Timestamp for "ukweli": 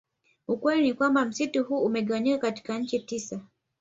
0.47-0.81